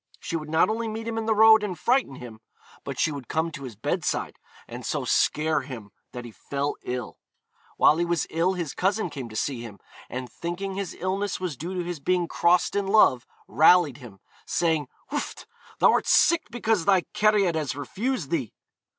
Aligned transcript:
She 0.19 0.35
would 0.35 0.49
not 0.49 0.67
only 0.67 0.87
meet 0.87 1.07
him 1.07 1.19
in 1.19 1.27
the 1.27 1.35
road, 1.35 1.61
and 1.61 1.77
frighten 1.77 2.15
him, 2.15 2.39
but 2.83 2.99
she 2.99 3.11
would 3.11 3.27
come 3.27 3.51
to 3.51 3.65
his 3.65 3.75
bedside, 3.75 4.39
and 4.67 4.83
so 4.83 5.05
scare 5.05 5.61
him 5.61 5.91
that 6.11 6.25
he 6.25 6.31
fell 6.31 6.75
ill. 6.81 7.19
While 7.77 7.97
he 7.97 8.05
was 8.05 8.25
ill 8.31 8.53
his 8.53 8.73
cousin 8.73 9.11
came 9.11 9.29
to 9.29 9.35
see 9.35 9.61
him, 9.61 9.77
and 10.09 10.27
thinking 10.27 10.73
his 10.73 10.95
illness 10.95 11.39
was 11.39 11.55
due 11.55 11.75
to 11.75 11.83
his 11.83 11.99
being 11.99 12.27
crossed 12.27 12.75
in 12.75 12.87
love, 12.87 13.27
rallied 13.47 13.97
him, 13.97 14.21
saying, 14.47 14.87
'Wfft! 15.11 15.45
thou'rt 15.77 16.07
sick 16.07 16.47
because 16.49 16.85
thy 16.85 17.01
cariad 17.13 17.53
has 17.53 17.75
refused 17.75 18.31
thee.' 18.31 18.55